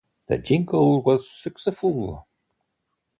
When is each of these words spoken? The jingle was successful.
The 0.29 0.39
jingle 0.39 1.03
was 1.03 1.29
successful. 1.29 2.25